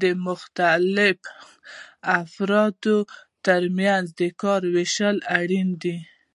د 0.00 0.02
مختلفو 0.26 1.32
افرادو 2.20 2.98
ترمنځ 3.46 4.04
د 4.20 4.22
کار 4.42 4.62
ویشل 4.74 5.16
اړین 5.40 5.68
دي. 5.82 5.96